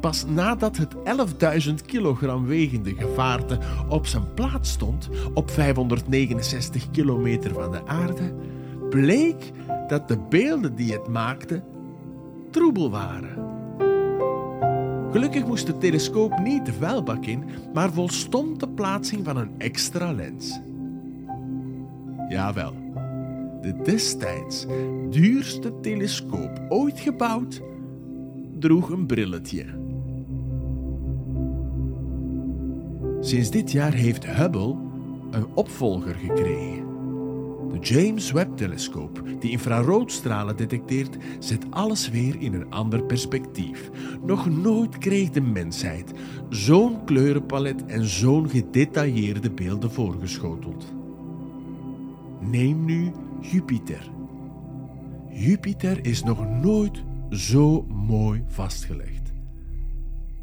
Pas 0.00 0.24
nadat 0.26 0.76
het 0.76 0.94
11.000 1.68 1.74
kilogram 1.86 2.46
wegende 2.46 2.94
gevaarte 2.94 3.58
op 3.88 4.06
zijn 4.06 4.34
plaats 4.34 4.70
stond, 4.70 5.08
op 5.34 5.50
569 5.50 6.90
kilometer 6.90 7.54
van 7.54 7.72
de 7.72 7.86
aarde, 7.86 8.34
bleek 8.90 9.50
dat 9.86 10.08
de 10.08 10.18
beelden 10.28 10.74
die 10.74 10.92
het 10.92 11.08
maakte 11.08 11.62
troebel 12.50 12.90
waren. 12.90 13.47
Gelukkig 15.10 15.46
moest 15.46 15.66
de 15.66 15.78
telescoop 15.78 16.38
niet 16.38 16.66
de 16.66 16.72
vuilbak 16.72 17.24
in, 17.24 17.44
maar 17.74 17.92
volstond 17.92 18.60
de 18.60 18.68
plaatsing 18.68 19.24
van 19.24 19.36
een 19.36 19.50
extra 19.58 20.12
lens. 20.12 20.60
Jawel, 22.28 22.72
de 23.60 23.80
destijds 23.84 24.66
duurste 25.10 25.80
telescoop 25.80 26.60
ooit 26.68 27.00
gebouwd 27.00 27.62
droeg 28.58 28.90
een 28.90 29.06
brilletje. 29.06 29.64
Sinds 33.20 33.50
dit 33.50 33.72
jaar 33.72 33.92
heeft 33.92 34.26
Hubble 34.26 34.76
een 35.30 35.46
opvolger 35.54 36.14
gekregen. 36.14 36.87
De 37.72 37.78
James 37.78 38.30
Webb-telescoop, 38.30 39.22
die 39.40 39.50
infraroodstralen 39.50 40.56
detecteert, 40.56 41.16
zet 41.38 41.70
alles 41.70 42.10
weer 42.10 42.40
in 42.40 42.54
een 42.54 42.70
ander 42.70 43.02
perspectief. 43.02 43.90
Nog 44.22 44.48
nooit 44.48 44.98
kreeg 44.98 45.30
de 45.30 45.40
mensheid 45.40 46.12
zo'n 46.48 47.04
kleurenpalet 47.04 47.86
en 47.86 48.04
zo'n 48.04 48.48
gedetailleerde 48.48 49.50
beelden 49.50 49.90
voorgeschoteld. 49.90 50.94
Neem 52.40 52.84
nu 52.84 53.12
Jupiter. 53.40 54.10
Jupiter 55.30 56.04
is 56.04 56.22
nog 56.22 56.48
nooit 56.48 57.02
zo 57.30 57.82
mooi 57.82 58.44
vastgelegd. 58.46 59.32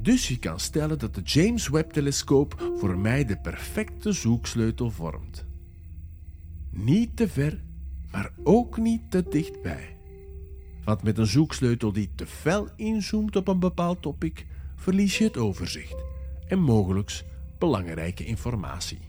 Dus 0.02 0.28
je 0.28 0.40
kan 0.40 0.60
stellen 0.60 1.00
dat 1.00 1.16
de 1.16 1.22
James 1.22 1.70
Webb-telescoop 1.70 2.72
voor 2.76 2.98
mij 2.98 3.26
de 3.26 3.38
perfecte 3.38 4.12
zoeksleutel 4.12 4.92
vormt. 4.92 5.46
Niet 6.78 7.16
te 7.16 7.30
ver, 7.30 7.62
maar 8.12 8.32
ook 8.44 8.78
niet 8.78 9.12
te 9.12 9.24
dichtbij. 9.30 9.98
Want 10.84 11.04
met 11.04 11.18
een 11.18 11.28
zoeksleutel 11.28 11.92
die 11.92 12.12
te 12.16 12.26
fel 12.26 12.68
inzoomt 12.76 13.36
op 13.36 13.48
een 13.48 13.60
bepaald 13.60 14.02
topic, 14.02 14.46
verlies 14.76 15.18
je 15.18 15.24
het 15.24 15.38
overzicht 15.38 16.04
en 16.48 16.60
mogelijk 16.60 17.24
belangrijke 17.58 18.26
informatie. 18.26 19.00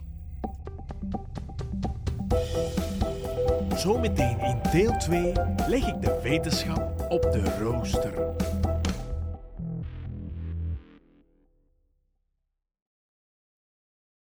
Zometeen 3.75 4.39
in 4.39 4.59
deel 4.71 4.97
2 4.97 5.31
leg 5.67 5.87
ik 5.87 6.01
de 6.01 6.19
wetenschap 6.23 7.05
op 7.09 7.21
de 7.21 7.57
rooster. 7.59 8.13